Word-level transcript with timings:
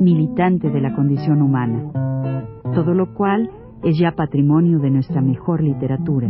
militante 0.00 0.70
de 0.70 0.80
la 0.80 0.94
condición 0.94 1.42
humana, 1.42 2.62
todo 2.74 2.94
lo 2.94 3.14
cual 3.14 3.50
es 3.82 3.98
ya 3.98 4.12
patrimonio 4.12 4.78
de 4.78 4.90
nuestra 4.90 5.20
mejor 5.20 5.62
literatura. 5.62 6.28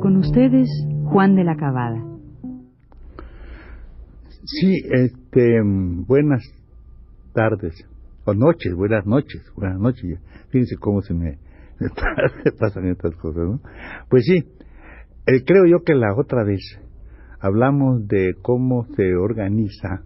Con 0.00 0.16
ustedes, 0.16 0.68
Juan 1.04 1.34
de 1.34 1.44
la 1.44 1.56
Cabada. 1.56 2.02
Sí, 4.44 4.82
este, 4.90 5.60
buenas 6.06 6.42
tardes, 7.34 7.74
o 8.24 8.34
noches, 8.34 8.74
buenas 8.74 9.06
noches, 9.06 9.42
buenas 9.54 9.78
noches. 9.78 10.18
Fíjense 10.50 10.76
cómo 10.76 11.02
se 11.02 11.14
me, 11.14 11.38
pasan 12.58 12.86
estas 12.86 13.14
cosas, 13.16 13.44
¿no? 13.44 13.60
Pues 14.08 14.24
sí, 14.24 14.42
eh, 15.28 15.44
creo 15.44 15.66
yo 15.66 15.82
que 15.84 15.94
la 15.94 16.14
otra 16.14 16.42
vez 16.42 16.60
hablamos 17.38 18.08
de 18.08 18.34
cómo 18.40 18.86
se 18.96 19.14
organiza 19.14 20.02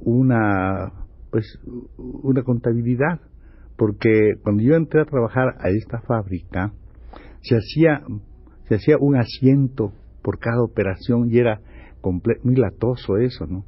una, 0.00 0.92
pues, 1.30 1.58
una 1.96 2.42
contabilidad, 2.42 3.20
porque 3.76 4.34
cuando 4.42 4.62
yo 4.62 4.74
entré 4.74 5.00
a 5.00 5.04
trabajar 5.04 5.54
a 5.60 5.70
esta 5.70 6.00
fábrica, 6.00 6.72
se 7.42 7.56
hacía, 7.56 8.02
se 8.68 8.74
hacía 8.74 8.96
un 8.98 9.16
asiento 9.16 9.92
por 10.22 10.40
cada 10.40 10.60
operación 10.62 11.30
y 11.30 11.38
era 11.38 11.60
muy 12.42 12.56
latoso 12.56 13.16
eso, 13.18 13.46
¿no? 13.46 13.64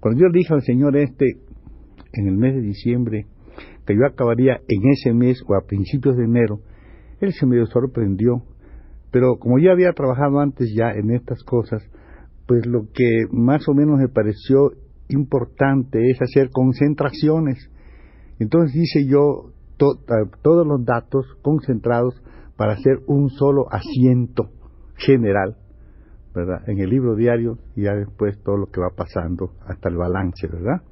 Cuando 0.00 0.20
yo 0.20 0.28
le 0.28 0.38
dije 0.38 0.52
al 0.52 0.62
señor 0.62 0.96
este, 0.96 1.38
en 2.12 2.28
el 2.28 2.36
mes 2.36 2.54
de 2.54 2.60
diciembre, 2.60 3.26
que 3.86 3.94
yo 3.94 4.06
acabaría 4.06 4.60
en 4.68 4.90
ese 4.90 5.12
mes 5.12 5.42
o 5.46 5.54
a 5.54 5.66
principios 5.66 6.16
de 6.16 6.24
enero, 6.24 6.60
él 7.20 7.32
se 7.32 7.46
me 7.46 7.64
sorprendió. 7.66 8.42
Pero 9.12 9.36
como 9.38 9.58
ya 9.58 9.70
había 9.70 9.92
trabajado 9.92 10.40
antes 10.40 10.74
ya 10.74 10.90
en 10.90 11.10
estas 11.12 11.44
cosas, 11.44 11.82
pues 12.48 12.66
lo 12.66 12.88
que 12.92 13.26
más 13.30 13.68
o 13.68 13.74
menos 13.74 14.00
me 14.00 14.08
pareció 14.08 14.72
importante 15.08 16.10
es 16.10 16.20
hacer 16.20 16.50
concentraciones. 16.50 17.70
Entonces 18.40 18.74
hice 18.74 19.06
yo 19.06 19.52
todos 19.76 20.66
los 20.66 20.84
datos 20.84 21.26
concentrados 21.42 22.20
para 22.56 22.72
hacer 22.72 23.00
un 23.06 23.28
solo 23.28 23.66
asiento 23.70 24.50
general, 24.96 25.56
¿verdad? 26.34 26.68
En 26.68 26.80
el 26.80 26.88
libro 26.88 27.14
diario 27.14 27.58
y 27.76 27.82
ya 27.82 27.94
después 27.94 28.42
todo 28.42 28.56
lo 28.56 28.66
que 28.66 28.80
va 28.80 28.90
pasando 28.96 29.52
hasta 29.66 29.88
el 29.88 29.96
balance, 29.96 30.46
¿verdad? 30.46 30.82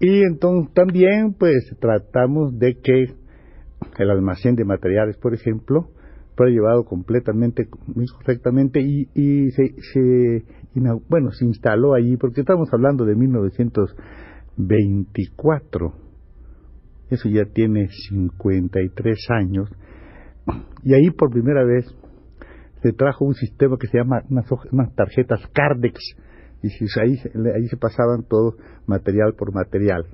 Y 0.00 0.22
entonces 0.22 0.72
también 0.74 1.34
pues 1.38 1.74
tratamos 1.80 2.58
de 2.58 2.78
que 2.80 3.14
el 3.98 4.10
almacén 4.10 4.54
de 4.54 4.64
materiales, 4.64 5.16
por 5.16 5.34
ejemplo, 5.34 5.90
fuera 6.40 6.52
llevado 6.52 6.84
completamente, 6.86 7.68
correctamente 8.16 8.80
y, 8.80 9.10
y 9.14 9.50
se, 9.50 9.74
se, 9.92 10.42
bueno, 11.10 11.32
se 11.32 11.44
instaló 11.44 11.92
allí, 11.92 12.16
porque 12.16 12.40
estamos 12.40 12.72
hablando 12.72 13.04
de 13.04 13.14
1924, 13.14 15.92
eso 17.10 17.28
ya 17.28 17.44
tiene 17.44 17.90
53 18.08 19.18
años, 19.38 19.68
y 20.82 20.94
ahí 20.94 21.10
por 21.10 21.30
primera 21.30 21.62
vez 21.62 21.84
se 22.82 22.94
trajo 22.94 23.26
un 23.26 23.34
sistema 23.34 23.76
que 23.78 23.88
se 23.88 23.98
llama 23.98 24.22
unas, 24.30 24.46
unas 24.72 24.94
tarjetas 24.94 25.46
Cardex, 25.52 26.00
y 26.62 26.68
ahí, 27.00 27.18
ahí 27.54 27.66
se 27.68 27.76
pasaban 27.76 28.22
todo 28.26 28.56
material 28.86 29.34
por 29.34 29.52
material. 29.52 30.06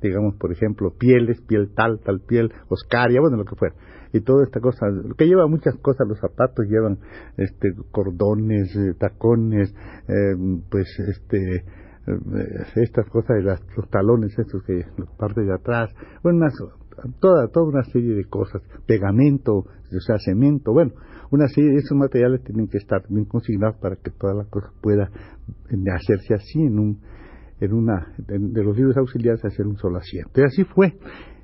Digamos, 0.00 0.36
por 0.36 0.52
ejemplo, 0.52 0.94
pieles, 0.98 1.40
piel 1.42 1.72
tal, 1.74 2.00
tal 2.00 2.20
piel, 2.20 2.52
oscaria, 2.68 3.20
bueno, 3.20 3.36
lo 3.36 3.44
que 3.44 3.56
fuera. 3.56 3.74
Y 4.12 4.20
toda 4.20 4.44
esta 4.44 4.60
cosa, 4.60 4.88
lo 4.88 5.14
que 5.14 5.26
lleva 5.26 5.46
muchas 5.46 5.76
cosas, 5.76 6.08
los 6.08 6.18
zapatos 6.18 6.66
llevan 6.66 6.98
este 7.36 7.72
cordones, 7.92 8.74
eh, 8.74 8.94
tacones, 8.98 9.72
eh, 10.08 10.62
pues 10.68 10.88
este 10.98 11.64
eh, 12.06 12.66
estas 12.76 13.08
cosas 13.08 13.36
de 13.36 13.42
los 13.42 13.90
talones 13.90 14.36
estos 14.36 14.64
que 14.64 14.84
la 14.96 15.06
parte 15.16 15.42
de 15.42 15.54
atrás, 15.54 15.90
bueno, 16.22 16.46
toda 17.20 17.48
toda 17.48 17.66
una 17.66 17.84
serie 17.84 18.14
de 18.14 18.24
cosas, 18.24 18.62
pegamento, 18.86 19.58
o 19.58 20.00
sea, 20.00 20.16
cemento, 20.18 20.72
bueno, 20.72 20.92
una 21.30 21.46
serie 21.48 21.70
de 21.70 21.76
esos 21.76 21.96
materiales 21.96 22.42
tienen 22.42 22.68
que 22.68 22.78
estar 22.78 23.02
bien 23.08 23.26
consignados 23.26 23.76
para 23.76 23.96
que 23.96 24.10
toda 24.10 24.34
la 24.34 24.44
cosa 24.44 24.72
pueda 24.80 25.10
hacerse 25.94 26.34
así 26.34 26.60
en 26.60 26.78
un 26.78 27.00
en 27.60 27.72
una 27.74 28.12
de 28.16 28.64
los 28.64 28.76
libros 28.76 28.96
auxiliares 28.96 29.44
hacer 29.44 29.66
un 29.66 29.76
solo 29.76 29.98
asiento. 29.98 30.40
Y 30.40 30.44
así 30.44 30.64
fue. 30.64 30.98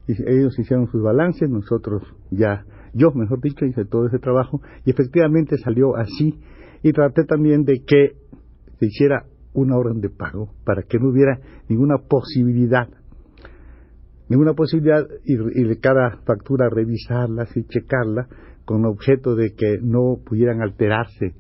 Y 0.09 0.13
ellos 0.31 0.59
hicieron 0.59 0.87
sus 0.89 1.03
balances, 1.03 1.49
nosotros 1.51 2.03
ya, 2.31 2.65
yo 2.95 3.11
mejor 3.13 3.41
dicho, 3.41 3.65
hice 3.65 3.85
todo 3.85 4.07
ese 4.07 4.19
trabajo 4.19 4.61
y 4.85 4.91
efectivamente 4.91 5.57
salió 5.59 5.97
así. 5.97 6.39
Y 6.83 6.93
traté 6.93 7.25
también 7.25 7.65
de 7.65 7.83
que 7.85 8.17
se 8.79 8.87
hiciera 8.87 9.25
una 9.53 9.77
orden 9.77 10.01
de 10.01 10.11
pago 10.11 10.53
para 10.65 10.83
que 10.83 10.99
no 10.99 11.09
hubiera 11.09 11.41
ninguna 11.69 11.97
posibilidad, 12.09 12.89
ninguna 14.29 14.53
posibilidad 14.53 15.07
y, 15.25 15.37
de 15.37 15.79
cada 15.81 16.19
factura 16.25 16.69
revisarla 16.71 17.47
y 17.55 17.65
checarla 17.65 18.29
con 18.65 18.85
objeto 18.85 19.35
de 19.35 19.55
que 19.55 19.79
no 19.81 20.19
pudieran 20.25 20.61
alterarse 20.61 21.35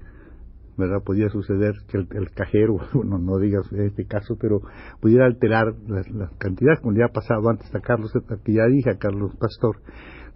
¿verdad? 0.76 1.02
Podía 1.04 1.28
suceder 1.30 1.74
que 1.88 1.98
el, 1.98 2.30
cajero, 2.30 2.76
bueno, 2.94 3.18
no 3.18 3.38
digas 3.38 3.70
en 3.72 3.82
este 3.82 4.04
caso, 4.06 4.36
pero 4.40 4.60
pudiera 5.00 5.26
alterar 5.26 5.74
las, 5.88 6.06
cantidades, 6.38 6.80
como 6.80 6.92
le 6.92 7.04
ha 7.04 7.08
pasado 7.08 7.48
antes 7.48 7.74
a 7.74 7.80
Carlos, 7.80 8.12
que 8.44 8.52
ya 8.52 8.66
dije, 8.66 8.90
a 8.90 8.98
Carlos 8.98 9.34
Pastor, 9.38 9.78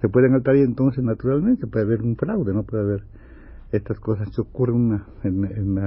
se 0.01 0.09
pueden 0.09 0.35
alterar 0.35 0.57
y 0.57 0.63
entonces 0.63 1.05
naturalmente 1.05 1.67
puede 1.67 1.85
haber 1.85 2.03
un 2.03 2.17
fraude, 2.17 2.55
no 2.55 2.63
puede 2.63 2.83
haber 2.83 3.03
estas 3.73 4.01
cosas 4.01 4.29
que 4.35 4.41
ocurren 4.41 4.77
una, 4.77 5.07
en, 5.23 5.45
en, 5.45 5.79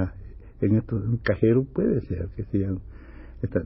en, 0.62 0.76
esto, 0.78 0.96
un 0.96 1.18
cajero, 1.18 1.66
puede 1.74 2.02
ser 2.02 2.30
que 2.36 2.44
sean... 2.46 2.80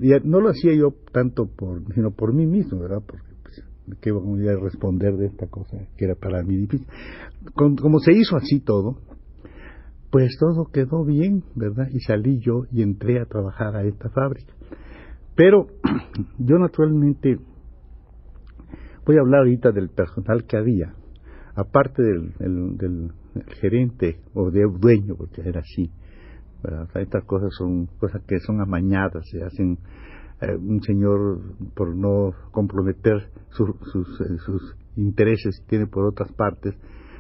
y 0.01 0.27
no 0.27 0.39
lo 0.39 0.49
hacía 0.49 0.73
yo 0.73 0.93
tanto 1.11 1.47
por, 1.47 1.81
sino 1.93 2.11
por 2.11 2.33
mí 2.33 2.45
mismo, 2.45 2.79
¿verdad? 2.79 3.03
Porque 3.05 3.27
pues, 3.43 3.63
que 3.99 4.09
iba 4.09 4.51
a 4.53 4.59
responder 4.59 5.17
de 5.17 5.27
esta 5.27 5.47
cosa 5.47 5.77
que 5.97 6.05
era 6.05 6.15
para 6.15 6.41
mí 6.43 6.55
difícil. 6.55 6.87
como 7.53 7.99
se 7.99 8.13
hizo 8.13 8.37
así 8.37 8.61
todo, 8.61 8.97
pues 10.09 10.37
todo 10.39 10.65
quedó 10.71 11.03
bien, 11.03 11.43
¿verdad? 11.55 11.87
Y 11.91 11.99
salí 11.99 12.39
yo 12.39 12.63
y 12.71 12.81
entré 12.81 13.19
a 13.19 13.25
trabajar 13.25 13.75
a 13.75 13.83
esta 13.83 14.09
fábrica. 14.09 14.53
Pero 15.35 15.67
yo 16.39 16.57
naturalmente 16.57 17.39
voy 19.05 19.17
a 19.17 19.21
hablar 19.21 19.41
ahorita 19.41 19.71
del 19.71 19.89
personal 19.89 20.45
que 20.45 20.57
había, 20.57 20.93
aparte 21.55 22.01
del, 22.01 23.11
gerente 23.59 24.19
o 24.33 24.49
del 24.51 24.79
dueño, 24.79 25.15
porque 25.15 25.41
era 25.41 25.61
así. 25.61 25.91
¿verdad? 26.63 26.89
estas 26.95 27.23
cosas 27.25 27.53
son 27.55 27.85
cosas 27.99 28.23
que 28.27 28.39
son 28.39 28.61
amañadas, 28.61 29.23
se 29.29 29.43
hacen 29.43 29.77
eh, 30.41 30.55
un 30.55 30.81
señor 30.81 31.39
por 31.75 31.95
no 31.95 32.31
comprometer 32.51 33.29
sus, 33.49 33.69
eh, 33.69 34.37
sus 34.43 34.75
intereses 34.95 35.59
que 35.61 35.67
tiene 35.67 35.87
por 35.87 36.05
otras 36.05 36.31
partes, 36.33 36.75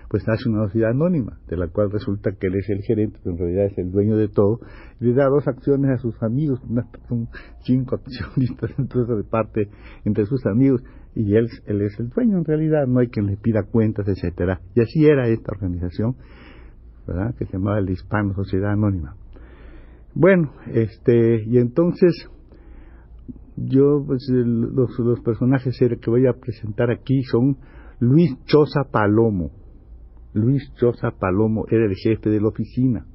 pues 0.09 0.27
hace 0.27 0.49
una 0.49 0.65
sociedad 0.65 0.91
anónima, 0.91 1.39
de 1.47 1.57
la 1.57 1.67
cual 1.67 1.91
resulta 1.91 2.31
que 2.31 2.47
él 2.47 2.55
es 2.55 2.69
el 2.69 2.81
gerente, 2.81 3.19
pero 3.23 3.35
en 3.35 3.39
realidad 3.39 3.65
es 3.65 3.77
el 3.77 3.91
dueño 3.91 4.15
de 4.17 4.29
todo, 4.29 4.59
y 4.99 5.05
le 5.05 5.13
da 5.13 5.25
dos 5.25 5.47
acciones 5.47 5.91
a 5.91 5.97
sus 5.97 6.21
amigos, 6.23 6.61
son 7.09 7.27
cinco 7.63 7.95
accionistas 7.95 8.71
entonces 8.77 9.17
de 9.17 9.23
parte 9.23 9.69
entre 10.05 10.25
sus 10.25 10.45
amigos, 10.45 10.81
y 11.15 11.35
él, 11.35 11.47
él 11.65 11.81
es 11.81 11.99
el 11.99 12.09
dueño 12.09 12.37
en 12.37 12.45
realidad, 12.45 12.87
no 12.87 12.99
hay 12.99 13.07
quien 13.07 13.25
le 13.25 13.37
pida 13.37 13.63
cuentas, 13.63 14.07
etcétera. 14.07 14.61
Y 14.75 14.81
así 14.81 15.05
era 15.05 15.27
esta 15.27 15.51
organización, 15.51 16.15
¿verdad? 17.07 17.33
que 17.35 17.45
se 17.45 17.53
llamaba 17.53 17.79
el 17.79 17.89
Hispano 17.89 18.33
Sociedad 18.35 18.71
Anónima. 18.71 19.15
Bueno, 20.13 20.51
este, 20.73 21.43
y 21.43 21.57
entonces 21.57 22.29
yo, 23.55 24.03
pues 24.05 24.27
los, 24.29 24.97
los 24.99 25.19
personajes 25.21 25.77
que 25.79 26.09
voy 26.09 26.27
a 26.27 26.33
presentar 26.33 26.91
aquí 26.91 27.23
son 27.23 27.57
Luis 27.99 28.31
Choza 28.45 28.83
Palomo, 28.91 29.51
Luis 30.37 30.71
Choza 30.75 31.11
Palomo 31.11 31.65
era 31.69 31.85
el 31.85 31.95
jefe 31.95 32.29
de 32.29 32.39
la 32.39 32.47
oficina. 32.47 33.05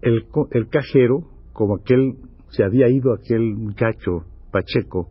El, 0.00 0.68
cajero, 0.68 1.28
como 1.52 1.76
aquel, 1.76 2.16
se 2.50 2.64
había 2.64 2.88
ido 2.88 3.12
aquel 3.12 3.54
muchacho 3.54 4.24
Pacheco, 4.50 5.10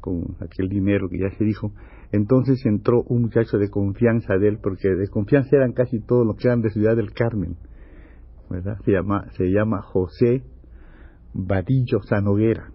con 0.00 0.36
aquel 0.40 0.68
dinero 0.68 1.08
que 1.08 1.18
ya 1.18 1.30
se 1.36 1.44
dijo, 1.44 1.72
entonces 2.12 2.64
entró 2.66 3.02
un 3.08 3.22
muchacho 3.22 3.58
de 3.58 3.70
confianza 3.70 4.36
de 4.36 4.48
él, 4.48 4.58
porque 4.62 4.88
de 4.88 5.08
confianza 5.08 5.56
eran 5.56 5.72
casi 5.72 6.00
todos 6.00 6.26
los 6.26 6.36
que 6.36 6.48
eran 6.48 6.60
de 6.60 6.70
Ciudad 6.70 6.96
del 6.96 7.12
Carmen. 7.12 7.56
¿verdad? 8.50 8.78
Se 8.84 8.92
llama, 8.92 9.26
se 9.36 9.44
llama 9.44 9.80
José 9.82 10.42
Vadillo 11.32 12.02
Sanoguera. 12.02 12.70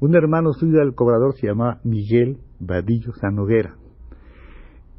Un 0.00 0.14
hermano 0.14 0.52
suyo 0.52 0.78
del 0.78 0.94
cobrador 0.94 1.34
se 1.34 1.48
llamaba 1.48 1.80
Miguel 1.84 2.38
Vadillo 2.60 3.12
Sanoguera. 3.20 3.77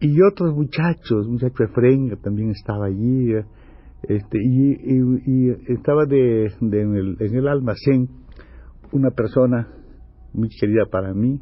Y 0.01 0.21
otros 0.21 0.55
muchachos, 0.55 1.27
muchacho 1.27 1.63
Efraín 1.63 2.15
también 2.21 2.51
estaba 2.51 2.85
allí, 2.85 3.33
este, 4.03 4.37
y, 4.41 5.49
estaba 5.67 6.05
de, 6.05 6.45
en, 6.61 6.95
el, 6.95 7.17
en 7.19 7.35
el 7.35 7.47
almacén 7.47 8.07
una 8.93 9.11
persona 9.11 9.67
muy 10.33 10.47
querida 10.49 10.85
para 10.89 11.13
mí, 11.13 11.41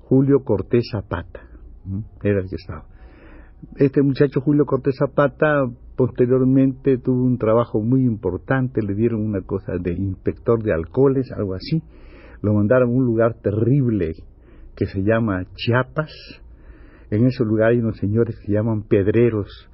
Julio 0.00 0.42
Cortés 0.42 0.88
Zapata, 0.90 1.40
era 2.22 2.40
el 2.40 2.48
que 2.48 2.56
estaba. 2.56 2.86
Este 3.76 4.02
muchacho 4.02 4.40
Julio 4.40 4.64
Cortés 4.64 4.96
Zapata 4.98 5.66
posteriormente 5.96 6.98
tuvo 6.98 7.24
un 7.24 7.36
trabajo 7.36 7.80
muy 7.80 8.04
importante, 8.04 8.82
le 8.82 8.94
dieron 8.94 9.20
una 9.20 9.42
cosa 9.42 9.72
de 9.78 9.92
inspector 9.92 10.62
de 10.62 10.72
alcoholes, 10.72 11.30
algo 11.32 11.54
así, 11.54 11.82
lo 12.40 12.54
mandaron 12.54 12.90
a 12.90 12.92
un 12.92 13.04
lugar 13.04 13.34
terrible 13.42 14.14
que 14.76 14.86
se 14.86 15.02
llama 15.02 15.44
Chiapas, 15.54 16.12
en 17.10 17.26
ese 17.26 17.44
lugar 17.44 17.70
hay 17.70 17.78
unos 17.78 17.96
señores 17.98 18.36
que 18.36 18.46
se 18.46 18.52
llaman 18.52 18.82
pedreros, 18.82 19.68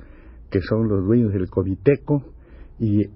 que 0.51 0.61
son 0.61 0.89
los 0.89 1.05
dueños 1.05 1.33
del 1.33 1.49
comiteco, 1.49 2.23
y 2.79 3.07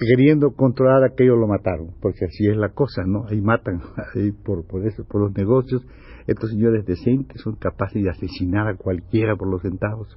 queriendo 0.00 0.52
controlar 0.52 1.04
aquello 1.04 1.36
lo 1.36 1.46
mataron, 1.46 1.90
porque 2.00 2.24
así 2.24 2.46
es 2.48 2.56
la 2.56 2.70
cosa, 2.70 3.02
¿no? 3.06 3.26
Ahí 3.28 3.40
matan 3.40 3.80
ahí 4.14 4.32
por, 4.32 4.66
por 4.66 4.86
eso, 4.86 5.04
por 5.04 5.20
los 5.20 5.36
negocios. 5.36 5.84
Estos 6.26 6.50
señores 6.50 6.86
decentes 6.86 7.42
son 7.42 7.56
capaces 7.56 8.02
de 8.02 8.08
asesinar 8.08 8.66
a 8.66 8.76
cualquiera 8.76 9.36
por 9.36 9.46
los 9.46 9.60
centavos. 9.60 10.08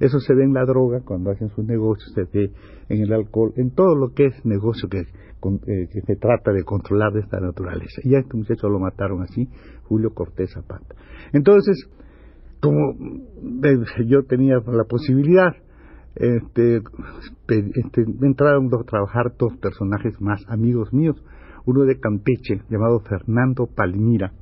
Eso 0.00 0.18
se 0.18 0.34
ve 0.34 0.42
en 0.42 0.54
la 0.54 0.64
droga, 0.64 1.02
cuando 1.04 1.30
hacen 1.30 1.50
sus 1.50 1.64
negocios, 1.64 2.12
se 2.14 2.24
ve 2.24 2.50
en 2.88 3.02
el 3.02 3.12
alcohol, 3.12 3.52
en 3.56 3.70
todo 3.70 3.94
lo 3.94 4.12
que 4.12 4.26
es 4.26 4.44
negocio 4.44 4.88
que, 4.88 4.98
eh, 4.98 5.88
que 5.92 6.00
se 6.00 6.16
trata 6.16 6.52
de 6.52 6.64
controlar 6.64 7.12
de 7.12 7.20
esta 7.20 7.38
naturaleza. 7.38 8.00
Y 8.02 8.16
a 8.16 8.18
este 8.18 8.36
muchacho 8.36 8.68
lo 8.68 8.80
mataron 8.80 9.22
así, 9.22 9.48
Julio 9.84 10.10
Cortés 10.12 10.52
Zapata. 10.52 10.96
Entonces, 11.32 11.88
como 12.62 12.94
yo 14.06 14.22
tenía 14.24 14.56
la 14.64 14.84
posibilidad, 14.84 15.52
este, 16.14 16.80
este, 17.48 18.02
entraron 18.22 18.70
a 18.72 18.84
trabajar 18.84 19.34
dos 19.38 19.56
personajes 19.58 20.20
más 20.20 20.40
amigos 20.48 20.92
míos, 20.92 21.16
uno 21.66 21.82
de 21.84 21.98
Campeche 21.98 22.62
llamado 22.70 23.00
Fernando 23.00 23.66
Palmira 23.66 24.32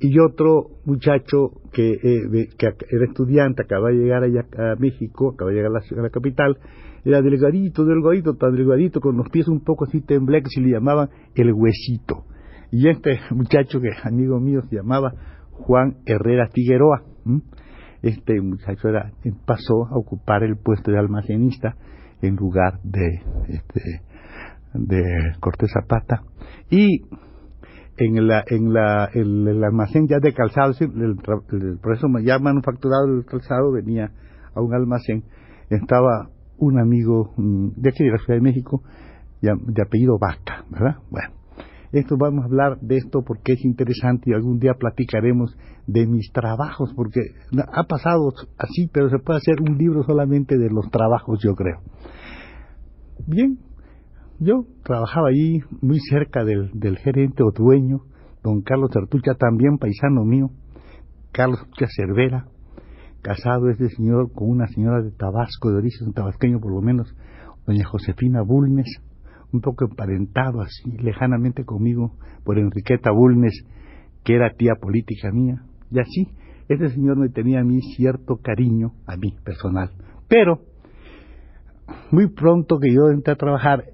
y 0.00 0.18
otro 0.18 0.70
muchacho 0.86 1.60
que, 1.72 1.92
eh, 1.92 2.48
era 2.90 3.04
estudiante, 3.04 3.62
acaba 3.62 3.90
de 3.90 3.96
llegar 3.96 4.24
allá 4.24 4.46
a 4.56 4.74
México, 4.76 5.32
acaba 5.34 5.50
de 5.50 5.56
llegar 5.58 5.72
a 5.72 5.74
la, 5.74 6.00
a 6.00 6.02
la 6.02 6.10
capital, 6.10 6.58
era 7.04 7.20
delgadito, 7.20 7.84
delgadito, 7.84 8.34
tan 8.34 8.56
delgadito, 8.56 9.00
con 9.00 9.18
los 9.18 9.28
pies 9.28 9.46
un 9.48 9.60
poco 9.60 9.84
así 9.84 10.00
tembleques 10.00 10.56
y 10.56 10.62
le 10.62 10.70
llamaban 10.70 11.10
el 11.34 11.52
huesito. 11.52 12.24
Y 12.72 12.88
este 12.88 13.20
muchacho 13.32 13.80
que 13.80 13.90
amigo 14.02 14.40
mío 14.40 14.62
se 14.70 14.76
llamaba 14.76 15.12
Juan 15.60 15.98
Herrera 16.06 16.48
Figueroa 16.52 17.02
este 18.02 18.40
muchacho 18.40 18.88
era, 18.88 19.12
pasó 19.46 19.86
a 19.90 19.96
ocupar 19.96 20.42
el 20.42 20.56
puesto 20.56 20.90
de 20.90 20.98
almacenista 20.98 21.76
en 22.22 22.36
lugar 22.36 22.80
de, 22.82 23.22
este, 23.48 24.02
de 24.74 25.02
Cortés 25.40 25.70
Zapata. 25.72 26.22
Y 26.70 27.02
en, 27.98 28.26
la, 28.26 28.42
en 28.46 28.72
la, 28.72 29.10
el, 29.12 29.62
almacén 29.62 30.06
ya 30.08 30.18
de 30.18 30.32
calzado, 30.32 30.72
el, 30.80 31.16
por 31.82 31.94
eso 31.94 32.06
ya 32.24 32.38
manufacturado 32.38 33.06
el 33.06 33.24
calzado, 33.26 33.72
venía 33.72 34.12
a 34.54 34.60
un 34.62 34.74
almacén, 34.74 35.24
estaba 35.68 36.30
un 36.56 36.80
amigo 36.80 37.32
mm, 37.36 37.68
de 37.76 37.90
aquí 37.90 38.04
de 38.04 38.10
la 38.10 38.18
Ciudad 38.18 38.38
de 38.38 38.42
México, 38.42 38.82
de 39.40 39.82
apellido 39.82 40.18
Vaca, 40.18 40.64
¿verdad? 40.70 40.96
Bueno, 41.10 41.30
esto 41.92 42.16
vamos 42.16 42.42
a 42.42 42.46
hablar 42.46 42.78
de 42.80 42.96
esto 42.96 43.22
porque 43.26 43.54
es 43.54 43.64
interesante 43.64 44.30
y 44.30 44.34
algún 44.34 44.58
día 44.58 44.74
platicaremos 44.74 45.56
de 45.86 46.06
mis 46.06 46.30
trabajos, 46.32 46.92
porque 46.94 47.20
ha 47.72 47.82
pasado 47.84 48.32
así, 48.58 48.88
pero 48.92 49.10
se 49.10 49.18
puede 49.18 49.38
hacer 49.38 49.60
un 49.60 49.76
libro 49.76 50.04
solamente 50.04 50.56
de 50.56 50.70
los 50.70 50.88
trabajos, 50.90 51.40
yo 51.42 51.54
creo. 51.54 51.80
Bien, 53.26 53.58
yo 54.38 54.66
trabajaba 54.84 55.28
ahí 55.28 55.60
muy 55.82 55.98
cerca 55.98 56.44
del, 56.44 56.70
del 56.74 56.96
gerente 56.98 57.42
o 57.42 57.50
dueño, 57.50 58.02
don 58.42 58.62
Carlos 58.62 58.90
Artucha, 58.94 59.34
también 59.34 59.78
paisano 59.78 60.24
mío, 60.24 60.50
Carlos 61.32 61.60
Artucha 61.60 61.86
Cervera, 61.94 62.46
casado 63.22 63.68
este 63.68 63.88
señor 63.90 64.32
con 64.32 64.48
una 64.48 64.66
señora 64.68 65.02
de 65.02 65.10
Tabasco, 65.10 65.70
de 65.70 65.78
origen 65.78 66.12
tabasqueño 66.12 66.60
por 66.60 66.72
lo 66.72 66.80
menos, 66.80 67.14
doña 67.66 67.84
Josefina 67.84 68.42
Bulnes, 68.42 68.86
un 69.52 69.60
poco 69.60 69.84
emparentado 69.84 70.60
así 70.60 70.90
lejanamente 70.98 71.64
conmigo 71.64 72.16
por 72.44 72.58
Enriqueta 72.58 73.10
Bulnes, 73.10 73.64
que 74.24 74.34
era 74.34 74.54
tía 74.54 74.74
política 74.80 75.30
mía, 75.32 75.62
y 75.90 75.98
así, 75.98 76.28
ese 76.68 76.88
señor 76.90 77.18
me 77.18 77.28
tenía 77.28 77.60
a 77.60 77.64
mí 77.64 77.80
cierto 77.96 78.36
cariño, 78.36 78.92
a 79.06 79.16
mí 79.16 79.34
personal. 79.44 79.90
Pero, 80.28 80.60
muy 82.12 82.28
pronto 82.28 82.78
que 82.78 82.92
yo 82.92 83.10
entré 83.10 83.32
a 83.32 83.36
trabajar, 83.36 83.84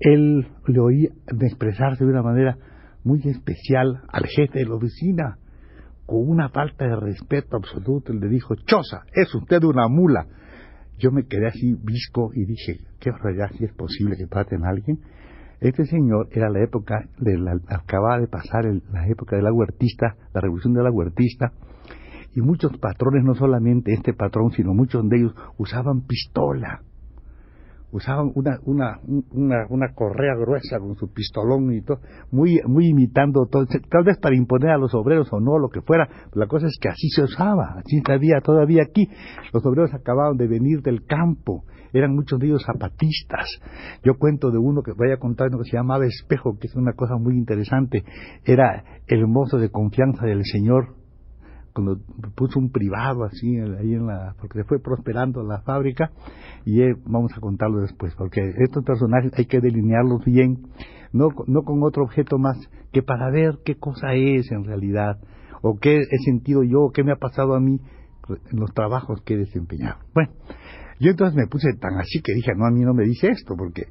él 0.00 0.48
le 0.66 0.80
oí 0.80 1.08
expresarse 1.40 2.04
de 2.04 2.10
una 2.10 2.22
manera 2.22 2.58
muy 3.04 3.20
especial 3.24 4.02
al 4.08 4.26
jefe 4.26 4.60
de 4.60 4.66
la 4.66 4.74
oficina, 4.74 5.38
con 6.06 6.28
una 6.28 6.48
falta 6.48 6.84
de 6.84 6.96
respeto 6.96 7.56
absoluto. 7.56 8.12
Él 8.12 8.18
le 8.18 8.28
dijo, 8.28 8.54
Choza, 8.66 9.02
es 9.14 9.32
usted 9.34 9.62
una 9.62 9.86
mula 9.88 10.26
yo 10.98 11.10
me 11.10 11.26
quedé 11.26 11.48
así 11.48 11.74
visco 11.82 12.30
y 12.34 12.44
dije, 12.44 12.80
qué 13.00 13.10
si 13.56 13.64
es 13.64 13.72
posible 13.72 14.16
que 14.16 14.26
traten 14.26 14.64
a 14.64 14.70
alguien. 14.70 15.00
Este 15.60 15.84
señor 15.86 16.28
era 16.32 16.50
la 16.50 16.62
época, 16.62 17.08
de 17.18 17.38
la, 17.38 17.52
acababa 17.68 18.18
de 18.18 18.26
pasar 18.26 18.64
la 18.92 19.08
época 19.08 19.36
de 19.36 19.42
la 19.42 19.52
huertista, 19.52 20.16
la 20.34 20.40
revolución 20.40 20.74
de 20.74 20.82
la 20.82 20.90
huertista, 20.90 21.52
y 22.34 22.40
muchos 22.40 22.76
patrones, 22.78 23.24
no 23.24 23.34
solamente 23.34 23.92
este 23.92 24.14
patrón, 24.14 24.50
sino 24.52 24.74
muchos 24.74 25.08
de 25.08 25.18
ellos 25.18 25.34
usaban 25.58 26.02
pistola 26.06 26.82
usaban 27.92 28.32
una, 28.34 28.58
una, 28.64 28.98
una, 29.32 29.66
una, 29.68 29.94
correa 29.94 30.34
gruesa 30.34 30.78
con 30.78 30.96
su 30.96 31.12
pistolón 31.12 31.72
y 31.72 31.82
todo, 31.82 32.00
muy, 32.30 32.58
muy 32.66 32.88
imitando 32.88 33.46
todo, 33.50 33.66
tal 33.66 34.04
vez 34.04 34.18
para 34.18 34.34
imponer 34.34 34.70
a 34.70 34.78
los 34.78 34.94
obreros 34.94 35.28
o 35.32 35.40
no, 35.40 35.58
lo 35.58 35.68
que 35.68 35.82
fuera, 35.82 36.08
la 36.32 36.46
cosa 36.46 36.66
es 36.66 36.78
que 36.80 36.88
así 36.88 37.08
se 37.10 37.22
usaba, 37.22 37.76
así 37.76 38.02
había 38.08 38.40
todavía 38.40 38.82
aquí, 38.82 39.08
los 39.52 39.64
obreros 39.66 39.92
acababan 39.92 40.36
de 40.38 40.48
venir 40.48 40.80
del 40.80 41.04
campo, 41.04 41.64
eran 41.92 42.14
muchos 42.14 42.38
de 42.40 42.46
ellos 42.46 42.64
zapatistas, 42.64 43.60
yo 44.02 44.14
cuento 44.18 44.50
de 44.50 44.58
uno 44.58 44.82
que 44.82 44.92
vaya 44.96 45.14
a 45.14 45.18
contar 45.18 45.48
uno 45.48 45.58
que 45.58 45.70
se 45.70 45.76
llamaba 45.76 46.06
Espejo, 46.06 46.56
que 46.58 46.68
es 46.68 46.74
una 46.74 46.94
cosa 46.94 47.16
muy 47.16 47.34
interesante, 47.34 48.04
era 48.44 48.84
el 49.06 49.26
mozo 49.26 49.58
de 49.58 49.70
confianza 49.70 50.24
del 50.24 50.44
señor 50.44 51.01
cuando 51.72 51.98
puso 52.34 52.58
un 52.58 52.70
privado 52.70 53.24
así 53.24 53.58
ahí 53.58 53.94
en 53.94 54.06
la 54.06 54.34
porque 54.40 54.60
se 54.60 54.64
fue 54.64 54.78
prosperando 54.80 55.42
la 55.42 55.62
fábrica 55.62 56.10
y 56.64 56.82
eh, 56.82 56.94
vamos 57.06 57.32
a 57.36 57.40
contarlo 57.40 57.80
después 57.80 58.14
porque 58.16 58.40
estos 58.58 58.84
personajes 58.84 59.32
hay 59.36 59.46
que 59.46 59.60
delinearlos 59.60 60.24
bien 60.24 60.66
no 61.12 61.28
no 61.46 61.62
con 61.62 61.82
otro 61.82 62.04
objeto 62.04 62.38
más 62.38 62.58
que 62.92 63.02
para 63.02 63.30
ver 63.30 63.58
qué 63.64 63.76
cosa 63.76 64.14
es 64.14 64.50
en 64.52 64.64
realidad 64.64 65.18
o 65.62 65.78
qué 65.78 65.98
he 65.98 66.18
sentido 66.24 66.62
yo 66.62 66.90
qué 66.92 67.04
me 67.04 67.12
ha 67.12 67.16
pasado 67.16 67.54
a 67.54 67.60
mí 67.60 67.80
en 68.28 68.60
los 68.60 68.72
trabajos 68.72 69.20
que 69.22 69.34
he 69.34 69.38
desempeñado. 69.38 69.98
Bueno 70.14 70.30
yo 71.00 71.10
entonces 71.10 71.36
me 71.36 71.46
puse 71.48 71.72
tan 71.74 71.98
así 71.98 72.20
que 72.22 72.34
dije 72.34 72.52
no 72.56 72.66
a 72.66 72.70
mí 72.70 72.80
no 72.80 72.94
me 72.94 73.04
dice 73.04 73.28
esto 73.28 73.54
porque 73.56 73.86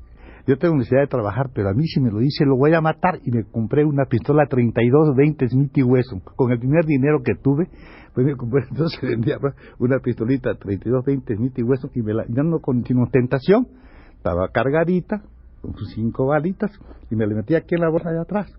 yo 0.48 0.58
tengo 0.58 0.76
necesidad 0.76 1.02
de 1.02 1.08
trabajar, 1.08 1.50
pero 1.54 1.70
a 1.70 1.74
mí 1.74 1.86
si 1.88 2.00
me 2.00 2.12
lo 2.12 2.20
dice 2.20 2.46
lo 2.46 2.58
voy 2.58 2.74
a 2.74 2.82
matar. 2.82 3.20
Y 3.24 3.32
me 3.32 3.44
compré 3.44 3.86
una 3.86 4.06
pistola 4.06 4.48
32-20 4.48 5.50
Smith 5.50 5.78
Wesson. 5.86 6.22
Con 6.36 6.52
el 6.52 6.60
primer 6.60 6.86
dinero 6.86 7.22
que 7.24 7.36
tuve, 7.36 7.68
pues 8.14 8.26
me 8.26 8.36
compré, 8.36 8.66
entonces 8.70 9.00
vendía 9.02 9.38
una 9.80 10.00
pistolita 10.00 10.52
32-20 10.52 11.38
Smith 11.38 11.60
Wesson 11.64 11.92
y 11.96 12.02
me 12.02 12.14
la, 12.14 12.26
ya 12.28 12.44
no 12.44 12.60
con 12.60 12.84
tentación, 13.12 13.68
estaba 14.16 14.50
cargadita, 14.50 15.24
con 15.62 15.76
sus 15.76 15.92
cinco 15.94 16.28
balitas, 16.28 16.72
y 17.10 17.16
me 17.16 17.28
la 17.28 17.36
metía 17.36 17.60
aquí 17.60 17.76
en 17.76 17.82
la 17.82 17.90
bolsa 17.90 18.12
de 18.12 18.20
atrás. 18.20 18.52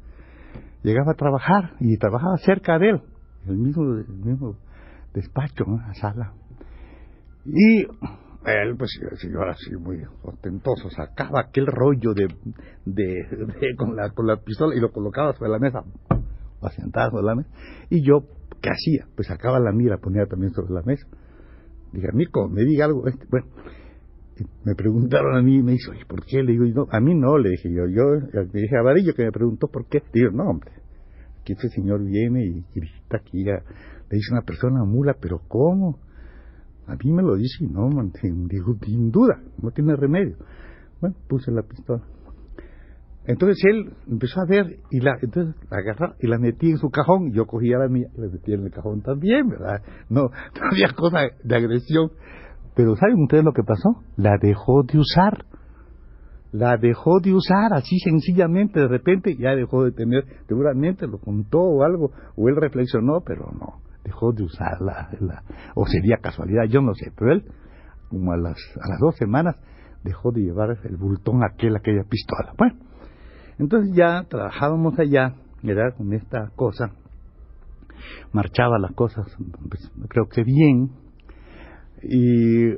Llegaba 0.83 1.13
a 1.13 1.15
trabajar 1.15 1.75
y 1.81 1.97
trabajaba 1.97 2.37
cerca 2.39 2.79
de 2.79 2.91
él, 2.91 3.03
el 3.47 3.57
mismo, 3.57 3.83
el 3.95 4.07
mismo 4.25 4.57
despacho, 5.15 5.65
¿no? 5.67 5.77
la 5.77 5.95
sala. 5.95 6.33
Y 7.45 7.87
él, 8.45 8.77
pues, 8.77 8.91
el 9.11 9.19
señor 9.19 9.49
así 9.49 9.71
muy 9.77 10.03
ostentoso, 10.23 10.91
sacaba 10.91 11.41
aquel 11.41 11.67
rollo 11.67 12.13
de, 12.15 12.29
de, 12.85 13.77
con, 13.77 13.95
la, 13.95 14.11
con 14.11 14.27
la 14.27 14.37
pistola 14.37 14.75
y 14.75 14.81
lo 14.81 14.91
colocaba 14.91 15.33
sobre 15.35 15.51
la 15.51 15.59
mesa, 15.59 15.85
o 16.61 16.69
sentado 16.71 17.11
sobre 17.11 17.27
la 17.27 17.35
mesa, 17.37 17.51
y 17.91 18.03
yo, 18.03 18.25
¿qué 18.61 18.71
hacía? 18.71 19.07
Pues 19.15 19.29
sacaba 19.29 19.61
la 19.61 19.73
mira, 19.73 19.99
ponía 19.99 20.27
también 20.27 20.53
sobre 20.53 20.73
la 20.73 20.83
mesa. 20.83 21.07
Dije, 21.93 22.09
Mico, 22.15 22.49
me 22.49 22.63
diga 22.65 22.87
algo, 22.87 23.07
este, 23.07 23.27
bueno, 23.31 23.47
me 24.65 24.75
preguntaron 24.75 25.37
a 25.37 25.43
mí, 25.43 25.59
y 25.59 25.63
me 25.63 25.73
dice, 25.73 25.91
¿por 26.09 26.25
qué? 26.25 26.43
Le 26.43 26.53
digo, 26.53 26.65
no, 26.65 26.87
a 26.91 27.01
mí 27.01 27.15
no, 27.15 27.39
le 27.39 27.51
dije 27.51 27.71
yo, 27.71 27.87
yo, 27.87 28.15
le 28.33 28.61
dije 28.61 28.77
a 28.77 28.83
Varillo 28.83 29.15
que 29.15 29.25
me 29.25 29.33
preguntó 29.33 29.69
por 29.69 29.87
qué. 29.87 30.03
Le 30.13 30.21
digo, 30.21 30.31
no, 30.33 30.45
hombre, 30.51 30.73
aquí 31.41 31.53
este 31.53 31.69
señor 31.69 32.05
viene 32.05 32.45
y 32.45 32.65
grita 32.75 33.19
aquí, 33.19 33.45
le 33.45 33.63
dice 34.11 34.33
una 34.33 34.43
persona 34.43 34.85
mula, 34.85 35.17
pero 35.21 35.41
¿cómo? 35.49 35.99
A 36.87 36.97
mí 36.97 37.13
me 37.13 37.23
lo 37.23 37.37
dice 37.37 37.65
y 37.65 37.69
no, 37.69 37.91
sin, 38.21 38.49
sin 38.85 39.11
duda, 39.11 39.41
no 39.61 39.71
tiene 39.71 39.97
remedio. 39.97 40.37
Bueno, 41.01 41.17
puse 41.29 41.51
la 41.51 41.63
pistola. 41.63 42.03
Entonces 43.25 43.63
él 43.65 43.93
empezó 44.09 44.41
a 44.41 44.47
ver 44.47 44.81
y 44.91 45.01
la, 45.01 45.13
entonces 45.23 45.55
la 45.71 45.79
agarró 45.79 46.15
y 46.21 46.27
la 46.27 46.39
metí 46.39 46.71
en 46.71 46.79
su 46.79 46.91
cajón. 46.91 47.33
Yo 47.33 47.47
cogía 47.47 47.79
la 47.79 47.89
mía 47.89 48.09
la 48.17 48.29
metí 48.29 48.53
en 48.53 48.65
el 48.65 48.71
cajón 48.71 49.03
también, 49.03 49.49
¿verdad? 49.49 49.81
No, 50.09 50.23
no 50.61 50.67
había 50.71 50.89
cosa 50.95 51.29
de 51.43 51.57
agresión. 51.57 52.11
Pero 52.75 52.97
¿saben 52.97 53.23
ustedes 53.23 53.45
lo 53.45 53.53
que 53.53 53.63
pasó? 53.63 54.03
La 54.17 54.39
dejó 54.41 54.83
de 54.83 54.99
usar. 54.99 55.45
La 56.53 56.77
dejó 56.77 57.21
de 57.21 57.33
usar 57.33 57.73
así 57.73 57.99
sencillamente, 57.99 58.81
de 58.81 58.89
repente 58.89 59.37
ya 59.37 59.55
dejó 59.55 59.85
de 59.85 59.93
tener, 59.93 60.25
seguramente 60.49 61.07
lo 61.07 61.19
contó 61.19 61.61
o 61.61 61.83
algo, 61.83 62.11
o 62.37 62.49
él 62.51 62.57
reflexionó, 62.57 63.23
pero 63.25 63.51
no, 63.59 63.81
dejó 64.05 64.33
de 64.33 64.45
usarla, 64.45 65.11
la, 65.21 65.43
o 65.75 65.87
sería 65.87 66.17
casualidad, 66.19 66.65
yo 66.69 66.81
no 66.81 66.95
sé, 66.95 67.13
pero 67.17 67.33
él, 67.33 67.45
como 68.09 68.33
a 68.33 68.37
las, 68.37 68.59
a 68.81 68.89
las 68.89 68.99
dos 69.01 69.17
semanas, 69.17 69.57
dejó 70.03 70.33
de 70.33 70.43
llevar 70.43 70.77
el 70.85 70.97
bultón 70.97 71.43
aquel, 71.45 71.77
aquella 71.77 72.05
pistola. 72.05 72.55
Bueno, 72.59 72.75
entonces 73.59 73.95
ya 73.95 74.25
trabajábamos 74.29 74.99
allá, 74.99 75.35
¿verdad? 75.63 75.97
Con 75.97 76.13
esta 76.13 76.51
cosa, 76.57 76.93
marchaba 78.33 78.79
las 78.79 78.93
cosas, 78.93 79.27
pues, 79.69 79.91
creo 80.09 80.27
que 80.29 80.43
bien, 80.43 80.91
y 82.03 82.71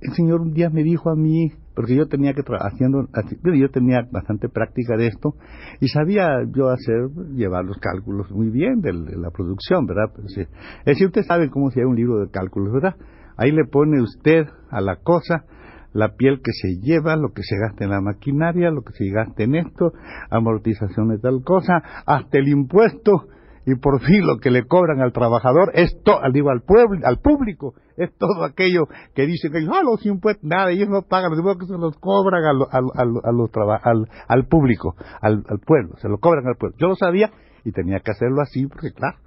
el 0.00 0.12
Señor 0.14 0.42
un 0.42 0.52
día 0.52 0.68
me 0.70 0.82
dijo 0.82 1.10
a 1.10 1.16
mí, 1.16 1.52
porque 1.78 1.94
yo 1.94 2.08
tenía 2.08 2.34
que 2.34 2.42
haciendo, 2.58 3.06
yo 3.44 3.70
tenía 3.70 4.02
bastante 4.10 4.48
práctica 4.48 4.96
de 4.96 5.06
esto 5.06 5.36
y 5.78 5.86
sabía 5.86 6.42
yo 6.52 6.70
hacer, 6.70 7.08
llevar 7.36 7.66
los 7.66 7.78
cálculos 7.78 8.28
muy 8.32 8.50
bien 8.50 8.80
de, 8.80 8.92
la 8.92 9.30
producción, 9.30 9.86
¿verdad? 9.86 10.10
Es 10.26 10.48
decir, 10.84 11.06
usted 11.06 11.22
sabe 11.22 11.50
cómo 11.50 11.70
se 11.70 11.78
llama 11.78 11.90
un 11.90 11.96
libro 11.96 12.18
de 12.18 12.32
cálculos, 12.32 12.72
¿verdad? 12.72 12.96
Ahí 13.36 13.52
le 13.52 13.64
pone 13.64 14.02
usted 14.02 14.48
a 14.70 14.80
la 14.80 14.96
cosa 14.96 15.44
la 15.92 16.16
piel 16.16 16.40
que 16.42 16.50
se 16.50 16.80
lleva, 16.80 17.14
lo 17.14 17.28
que 17.32 17.44
se 17.44 17.56
gasta 17.56 17.84
en 17.84 17.90
la 17.90 18.00
maquinaria, 18.00 18.72
lo 18.72 18.82
que 18.82 18.94
se 18.94 19.08
gasta 19.10 19.44
en 19.44 19.54
esto, 19.54 19.92
amortización 20.30 21.10
de 21.10 21.18
tal 21.18 21.44
cosa, 21.44 21.80
hasta 22.06 22.38
el 22.40 22.48
impuesto 22.48 23.28
y 23.70 23.74
por 23.74 24.00
fin 24.00 24.26
lo 24.26 24.38
que 24.38 24.50
le 24.50 24.66
cobran 24.66 25.02
al 25.02 25.12
trabajador 25.12 25.70
es 25.74 25.94
todo, 26.02 26.20
digo 26.32 26.48
al 26.48 26.62
pueblo, 26.62 26.98
al 27.04 27.18
público, 27.18 27.74
es 27.98 28.10
todo 28.16 28.42
aquello 28.44 28.84
que 29.14 29.26
dicen 29.26 29.52
que 29.52 29.58
ah, 29.58 29.82
los 29.84 30.06
impuestos, 30.06 30.42
nada, 30.42 30.70
ellos 30.70 30.88
no 30.88 31.02
pagan, 31.02 31.30
los 31.32 31.40
impuestos 31.40 31.68
se 31.68 31.76
los 31.76 31.94
cobran 31.98 32.44
al, 32.44 32.62
al, 32.72 34.06
al 34.26 34.46
público, 34.46 34.96
al, 35.20 35.42
pueblo, 35.66 35.96
se 35.98 36.08
lo 36.08 36.16
cobran 36.16 36.46
al 36.46 36.56
pueblo. 36.56 36.78
Yo 36.80 36.88
lo 36.88 36.96
sabía 36.96 37.30
y 37.62 37.72
tenía 37.72 38.00
que 38.00 38.10
hacerlo 38.10 38.40
así 38.40 38.66
porque 38.66 38.90
claro, 38.92 39.18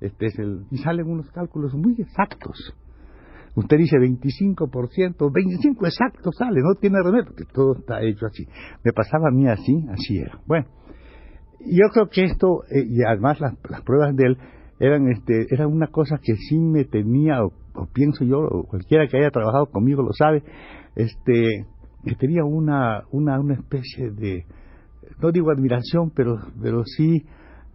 este 0.00 0.26
es 0.26 0.38
el, 0.40 0.66
y 0.72 0.78
salen 0.78 1.06
unos 1.06 1.30
cálculos 1.30 1.72
muy 1.74 1.94
exactos. 2.00 2.74
Usted 3.54 3.76
dice 3.76 3.96
25%, 3.98 5.32
25 5.32 5.86
exacto 5.86 6.32
sale, 6.32 6.62
no 6.62 6.74
tiene 6.80 7.00
remedio, 7.00 7.26
porque 7.26 7.44
todo 7.44 7.76
está 7.78 8.02
hecho 8.02 8.26
así. 8.26 8.44
Me 8.82 8.92
pasaba 8.92 9.28
a 9.28 9.30
mí 9.30 9.46
así, 9.46 9.86
así 9.92 10.18
era. 10.18 10.40
Bueno, 10.46 10.66
yo 11.66 11.88
creo 11.92 12.08
que 12.08 12.24
esto, 12.24 12.64
eh, 12.70 12.84
y 12.86 13.02
además 13.06 13.40
las, 13.40 13.82
pruebas 13.82 14.14
de 14.16 14.26
él, 14.26 14.38
eran, 14.80 15.08
este, 15.08 15.46
eran 15.50 15.72
una 15.72 15.86
cosa 15.86 16.18
que 16.22 16.34
sí 16.36 16.58
me 16.58 16.84
tenía, 16.84 17.44
o, 17.44 17.52
pienso 17.92 18.24
yo, 18.24 18.38
o 18.38 18.64
cualquiera 18.64 19.06
que 19.06 19.18
haya 19.18 19.30
trabajado 19.30 19.66
conmigo 19.66 20.02
lo 20.02 20.12
sabe, 20.12 20.42
este, 20.96 21.66
que 22.04 22.14
tenía 22.16 22.44
una, 22.44 23.04
una, 23.10 23.40
una 23.40 23.54
especie 23.54 24.10
de, 24.10 24.44
no 25.20 25.32
digo 25.32 25.50
admiración, 25.50 26.10
pero, 26.14 26.38
pero 26.60 26.84
sí, 26.84 27.24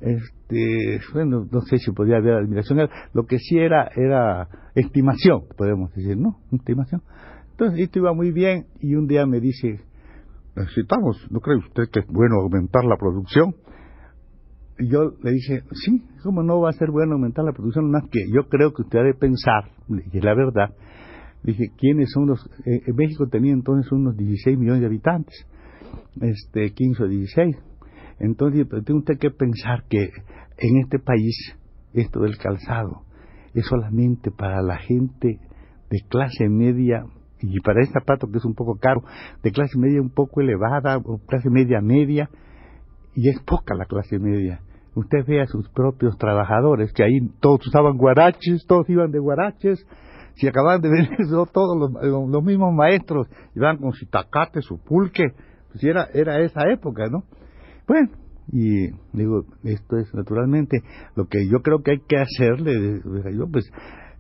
este, 0.02 1.00
bueno, 1.14 1.46
no 1.52 1.62
sé 1.62 1.78
si 1.78 1.92
podía 1.92 2.18
haber 2.18 2.36
admiración, 2.36 2.90
lo 3.14 3.26
que 3.26 3.38
sí 3.40 3.58
era, 3.58 3.90
era 3.96 4.48
estimación, 4.76 5.44
podemos 5.58 5.94
decir, 5.94 6.18
¿no? 6.18 6.38
Estimación. 6.52 7.02
Entonces, 7.52 7.80
esto 7.82 8.00
iba 8.00 8.14
muy 8.14 8.32
bien 8.32 8.68
y 8.80 8.96
un 8.96 9.08
día 9.08 9.26
me 9.26 9.40
dice, 9.40 9.82
necesitamos, 10.56 11.28
¿no 11.30 11.40
cree 11.40 11.58
usted 11.58 11.84
que 11.92 12.02
es 12.02 12.08
bueno 12.08 12.40
aumentar 12.42 12.86
la 12.86 12.96
producción? 12.98 13.56
Yo 14.80 15.12
le 15.22 15.32
dije, 15.32 15.64
sí, 15.74 16.04
¿cómo 16.24 16.42
no 16.42 16.62
va 16.62 16.70
a 16.70 16.74
ser 16.74 16.90
bueno 16.90 17.14
aumentar 17.14 17.44
la 17.44 17.52
producción? 17.52 17.92
Más 17.92 18.04
que 18.10 18.22
yo 18.34 18.48
creo 18.48 18.74
que 18.74 18.84
usted 18.84 19.00
debe 19.00 19.14
pensar, 19.14 19.72
y 19.90 20.22
la 20.22 20.34
verdad, 20.34 20.74
dije, 21.44 21.72
¿quiénes 21.78 22.12
son 22.12 22.28
los...? 22.28 22.50
Eh, 22.66 22.94
México 22.96 23.28
tenía 23.28 23.52
entonces 23.52 23.92
unos 23.92 24.16
16 24.16 24.58
millones 24.58 24.82
de 24.82 24.88
habitantes, 24.88 25.46
este 26.22 26.72
15 26.74 27.04
o 27.04 27.08
16. 27.08 27.58
Entonces, 28.20 28.68
tiene 28.86 29.00
usted 29.00 29.18
que 29.20 29.32
pensar 29.32 29.84
que 29.90 30.12
en 30.58 30.78
este 30.82 31.00
país 31.00 31.36
esto 31.94 32.22
del 32.22 32.38
calzado 32.38 33.04
es 33.54 33.66
solamente 33.66 34.32
para 34.32 34.62
la 34.62 34.78
gente 34.78 35.40
de 35.90 36.00
clase 36.08 36.48
media 36.50 37.06
y 37.42 37.60
para 37.62 37.82
este 37.82 37.94
zapato 37.94 38.28
que 38.28 38.38
es 38.38 38.46
un 38.46 38.54
poco 38.54 38.78
caro, 38.80 39.02
de 39.44 39.52
clase 39.52 39.78
media 39.78 40.02
un 40.02 40.10
poco 40.10 40.42
elevada, 40.42 40.98
o 40.98 41.20
clase 41.26 41.50
media 41.50 41.82
media, 41.82 42.30
y 43.16 43.30
es 43.30 43.40
poca 43.44 43.76
la 43.76 43.86
clase 43.86 44.20
media. 44.20 44.62
Usted 45.00 45.26
ve 45.26 45.42
a 45.42 45.48
sus 45.48 45.70
propios 45.70 46.18
trabajadores, 46.18 46.92
que 46.92 47.04
ahí 47.04 47.20
todos 47.40 47.66
usaban 47.66 47.98
guaraches, 47.98 48.66
todos 48.68 48.90
iban 48.90 49.12
de 49.12 49.20
guaraches, 49.20 49.86
si 50.36 50.48
acaban 50.48 50.82
de 50.82 50.90
venir 50.90 51.10
todos 51.54 51.78
los, 51.78 52.44
mismos 52.44 52.74
maestros, 52.74 53.28
iban 53.56 53.78
con 53.78 53.94
su 53.94 54.06
tacate, 54.08 54.62
su 54.62 54.78
pulque, 54.78 55.24
pues 55.72 55.84
era, 55.86 56.08
era 56.14 56.42
esa 56.42 56.70
época, 56.70 57.08
¿no? 57.10 57.24
Bueno, 57.88 58.10
y 58.52 58.90
digo, 59.14 59.46
esto 59.64 59.98
es 59.98 60.14
naturalmente 60.14 60.82
lo 61.16 61.28
que 61.28 61.48
yo 61.48 61.62
creo 61.62 61.82
que 61.82 61.92
hay 61.92 62.00
que 62.06 62.18
hacerle, 62.18 63.02
yo 63.34 63.48
pues 63.50 63.72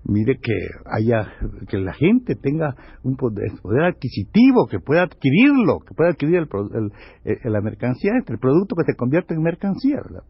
mire 0.06 0.40
que 0.42 0.54
haya 0.86 1.34
que 1.68 1.78
la 1.78 1.94
gente 1.94 2.36
tenga 2.36 2.74
un 3.04 3.18
poder, 3.18 3.52
adquisitivo 3.84 4.66
que 4.68 4.80
pueda 4.80 5.04
adquirirlo 5.04 5.80
que 5.86 5.94
pueda 5.94 6.12
adquirir 6.12 6.38
el, 6.38 6.92
el, 7.26 7.52
la 7.52 7.60
mercancía 7.62 8.14
el 8.26 8.40
producto 8.40 8.76
que 8.76 8.86
se 8.90 8.96
convierte 8.96 9.34
en 9.34 9.42
mercancía 9.42 9.98
¿verdad? 9.98 10.24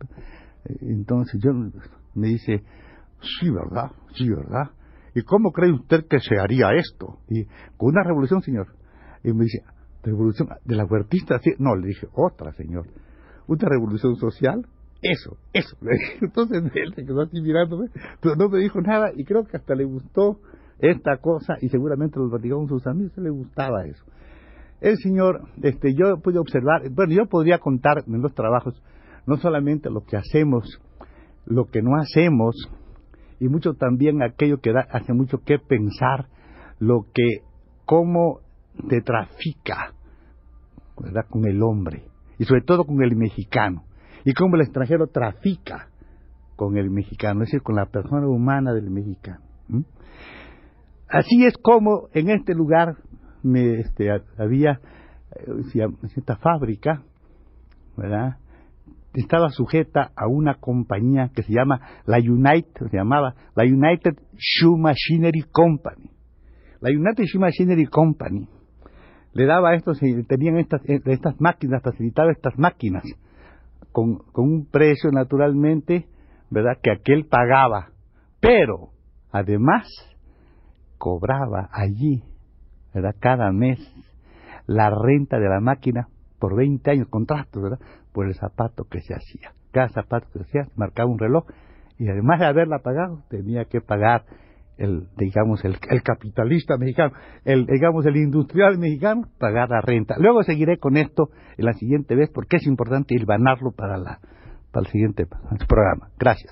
Entonces 0.65 1.39
yo 1.43 1.51
me 2.15 2.27
dice 2.27 2.63
sí 3.21 3.49
verdad 3.49 3.91
sí 4.15 4.29
verdad 4.29 4.71
y 5.15 5.23
cómo 5.23 5.51
cree 5.51 5.71
usted 5.71 6.05
que 6.07 6.19
se 6.19 6.39
haría 6.39 6.71
esto 6.73 7.19
y 7.27 7.45
con 7.77 7.89
una 7.89 8.03
revolución 8.03 8.41
señor. 8.41 8.67
Y 9.23 9.33
me 9.33 9.45
dice 9.45 9.63
revolución 10.03 10.49
de 10.63 10.75
la 10.75 10.85
huertista 10.85 11.39
no 11.57 11.75
le 11.75 11.87
dije 11.87 12.07
otra 12.13 12.53
señor. 12.53 12.87
Una 13.47 13.67
revolución 13.67 14.15
social 14.15 14.65
eso, 15.01 15.37
eso. 15.53 15.77
Entonces 16.21 16.63
él 16.75 16.93
se 16.93 17.05
quedó 17.05 17.21
así 17.21 17.41
mirándome, 17.41 17.87
pero 18.21 18.35
no 18.35 18.49
me 18.49 18.59
dijo 18.59 18.81
nada 18.81 19.11
y 19.15 19.23
creo 19.23 19.45
que 19.45 19.57
hasta 19.57 19.75
le 19.75 19.85
gustó 19.85 20.39
esta 20.79 21.17
cosa 21.17 21.55
y 21.61 21.69
seguramente 21.69 22.19
lo 22.19 22.29
platicó 22.29 22.57
con 22.57 22.67
sus 22.67 22.85
amigos, 22.87 23.17
le 23.17 23.29
gustaba 23.29 23.85
eso. 23.85 24.03
El 24.81 24.97
señor, 24.97 25.41
este, 25.61 25.93
yo 25.93 26.21
pude 26.21 26.39
observar, 26.39 26.89
bueno, 26.91 27.13
yo 27.13 27.25
podría 27.25 27.59
contar 27.59 28.03
en 28.07 28.21
los 28.21 28.33
trabajos 28.33 28.81
no 29.29 29.37
solamente 29.37 29.91
lo 29.91 30.01
que 30.01 30.17
hacemos, 30.17 30.81
lo 31.45 31.65
que 31.65 31.83
no 31.83 31.91
hacemos, 31.95 32.55
y 33.39 33.47
mucho 33.47 33.75
también 33.75 34.23
aquello 34.23 34.57
que 34.57 34.73
da, 34.73 34.87
hace 34.91 35.13
mucho 35.13 35.37
que 35.45 35.59
pensar, 35.59 36.27
lo 36.79 37.05
que, 37.13 37.43
cómo 37.85 38.39
te 38.89 39.01
trafica, 39.01 39.93
¿verdad?, 40.99 41.25
con 41.29 41.45
el 41.45 41.61
hombre, 41.61 42.07
y 42.39 42.45
sobre 42.45 42.61
todo 42.61 42.85
con 42.85 43.03
el 43.03 43.15
mexicano 43.15 43.83
y 44.25 44.33
cómo 44.33 44.55
el 44.55 44.61
extranjero 44.61 45.07
trafica 45.07 45.89
con 46.55 46.77
el 46.77 46.89
mexicano, 46.89 47.43
es 47.43 47.49
decir, 47.49 47.61
con 47.61 47.75
la 47.75 47.85
persona 47.85 48.27
humana 48.27 48.73
del 48.73 48.89
mexicano. 48.89 49.41
Así 51.07 51.45
es 51.45 51.53
como 51.61 52.09
en 52.13 52.29
este 52.29 52.53
lugar 52.53 52.95
me, 53.43 53.79
este, 53.79 54.09
había 54.37 54.79
eh, 55.35 55.87
esta 56.15 56.35
fábrica, 56.37 57.03
¿verdad? 57.95 58.37
Estaba 59.13 59.49
sujeta 59.49 60.11
a 60.15 60.27
una 60.27 60.55
compañía 60.55 61.31
que 61.33 61.43
se 61.43 61.53
llama 61.53 61.81
la 62.05 62.17
United, 62.17 62.89
se 62.89 62.97
llamaba 62.97 63.33
la 63.55 63.63
United 63.63 64.15
Shoe 64.37 64.77
Machinery 64.77 65.43
Company. 65.51 66.11
La 66.79 66.91
United 66.91 67.23
Shoe 67.25 67.41
Machinery 67.41 67.85
Company 67.87 68.47
le 69.33 69.45
daba 69.45 69.69
a 69.71 69.75
estos, 69.75 69.99
tenían 70.27 70.57
estas, 70.57 70.81
eh, 70.89 71.01
estas 71.05 71.39
máquinas, 71.39 71.81
facilitaba 71.83 72.31
estas 72.31 72.57
máquinas 72.57 73.03
con, 73.91 74.17
con 74.31 74.45
un 74.45 74.65
precio 74.69 75.11
naturalmente, 75.11 76.07
¿verdad? 76.49 76.77
Que 76.81 76.91
aquel 76.91 77.25
pagaba, 77.25 77.89
pero 78.39 78.89
además 79.31 79.87
cobraba 80.97 81.69
allí, 81.71 82.23
¿verdad? 82.93 83.15
Cada 83.19 83.51
mes 83.51 83.79
la 84.67 84.89
renta 84.89 85.39
de 85.39 85.49
la 85.49 85.59
máquina 85.59 86.07
por 86.39 86.55
20 86.55 86.91
años, 86.91 87.07
contrato, 87.09 87.61
¿verdad? 87.61 87.79
Por 88.19 88.27
el 88.27 88.35
zapato 88.35 88.83
que 88.83 88.99
se 88.99 89.13
hacía. 89.13 89.53
Cada 89.71 89.87
zapato 89.87 90.27
que 90.33 90.39
se 90.39 90.59
hacía 90.59 90.73
marcaba 90.75 91.09
un 91.09 91.19
reloj 91.19 91.45
y 91.97 92.09
además 92.09 92.41
de 92.41 92.47
haberla 92.47 92.79
pagado 92.79 93.23
tenía 93.29 93.63
que 93.63 93.79
pagar 93.79 94.25
el, 94.77 95.07
digamos, 95.15 95.63
el, 95.63 95.79
capitalista 96.03 96.75
mexicano, 96.75 97.13
el, 97.45 97.65
digamos, 97.65 98.05
el 98.05 98.17
industrial 98.17 98.77
mexicano, 98.77 99.29
pagar 99.39 99.69
la 99.69 99.79
renta. 99.79 100.15
Luego 100.19 100.43
seguiré 100.43 100.79
con 100.79 100.97
esto 100.97 101.29
en 101.57 101.63
la 101.63 101.71
siguiente 101.71 102.13
vez 102.13 102.29
porque 102.29 102.57
es 102.57 102.67
importante 102.67 103.15
hilvanarlo 103.15 103.71
para, 103.71 103.97
la, 103.97 104.19
para 104.73 104.85
el 104.85 104.91
siguiente 104.91 105.25
programa. 105.69 106.09
Gracias. 106.19 106.51